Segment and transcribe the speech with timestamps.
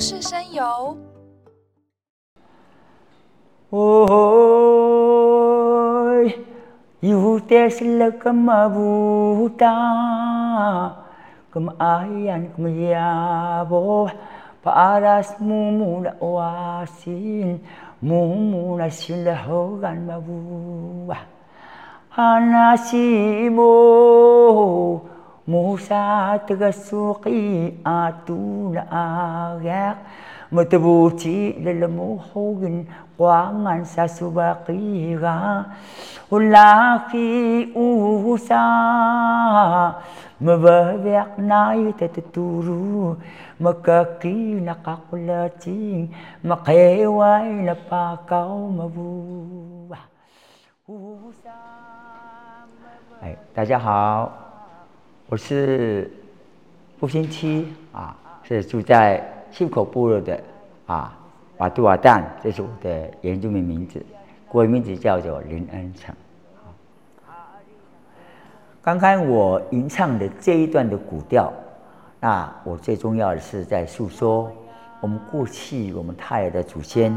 [0.00, 0.96] Sesayu,
[3.68, 5.04] ohoy,
[7.04, 9.76] yuhute sila kumabuta,
[11.52, 14.08] kumayan, kumiyabo,
[14.64, 17.60] paras mumula, wasin
[18.00, 21.12] mumula, sila ho ganmabu,
[22.16, 23.68] hanasimo.
[25.50, 29.98] Musa tagasuki atuna agak
[30.54, 32.86] Matabuti lalamuhogin
[33.18, 35.66] Wangan sa subakira
[36.30, 38.66] Ulaki usa
[40.38, 43.18] Mababyak na itatuturo
[43.58, 46.14] Makaki nakakulating
[46.46, 49.98] Makeway na pakaw mabuwa
[53.22, 54.32] 哎，大家好，
[55.30, 56.10] 我是
[56.98, 60.42] 步星七啊，是住在信口部落的
[60.86, 61.16] 啊
[61.58, 64.04] 瓦杜瓦旦，这是我的原住民名字，
[64.48, 66.12] 国语名字叫做林恩成。
[68.82, 71.52] 刚刚我吟唱的这一段的古调，
[72.18, 74.50] 那我最重要的是在诉说
[75.00, 77.16] 我们过去我们泰雅的祖先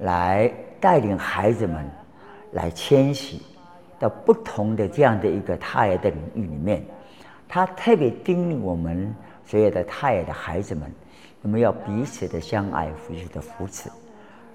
[0.00, 1.90] 来带领孩子们
[2.52, 3.40] 来迁徙
[3.98, 6.84] 到不同的这样的一个泰雅的领域里面，
[7.48, 9.14] 他特别叮咛我们
[9.46, 10.92] 所有的泰雅的孩子们，
[11.42, 13.88] 我们要彼此的相爱，彼此的扶持，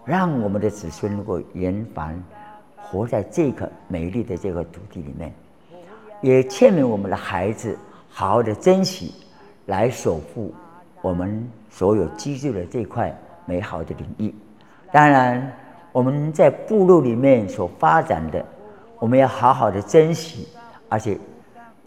[0.06, 2.24] 让我们的子孙能够延繁
[2.78, 5.34] 活在这个美丽的这个土地里面。
[6.22, 7.78] 也劝勉我们的孩子
[8.10, 9.14] 好好的珍惜，
[9.66, 10.54] 来守护
[11.02, 13.14] 我们所有居住的这块
[13.46, 14.34] 美好的领域。
[14.92, 15.52] 当然，
[15.92, 18.46] 我们在部落里面所发展的，
[19.00, 20.48] 我们要好好的珍惜，
[20.88, 21.18] 而且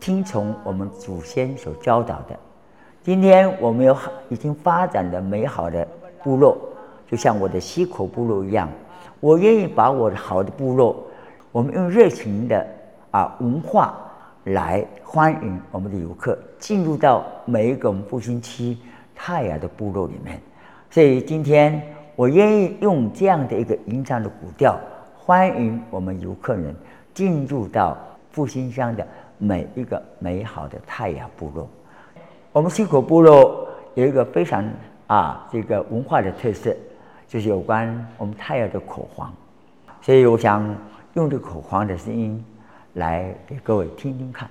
[0.00, 2.38] 听从我们祖先所教导的。
[3.02, 3.96] 今天我们有
[4.28, 5.86] 已经发展的美好的
[6.22, 6.58] 部落，
[7.10, 8.68] 就像我的西口部落一样，
[9.20, 11.04] 我愿意把我的好的部落，
[11.52, 12.66] 我们用热情的
[13.10, 13.98] 啊文化。
[14.50, 18.78] 来欢迎我们的游客进入到每一个我们复兴区
[19.12, 20.40] 泰雅的部落里面，
[20.88, 21.82] 所以今天
[22.14, 24.78] 我愿意用这样的一个吟唱的古调，
[25.16, 26.72] 欢迎我们游客人
[27.12, 27.98] 进入到
[28.30, 29.04] 复兴乡的
[29.38, 31.68] 每一个美好的太阳部落。
[32.52, 34.64] 我们西口部落有一个非常
[35.06, 36.74] 啊这个文化的特色，
[37.28, 39.32] 就是有关我们太阳的口簧，
[40.02, 40.74] 所以我想
[41.14, 42.44] 用这口簧的声音。
[42.94, 44.48] 来给各位听听看。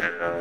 [0.00, 0.40] Hello,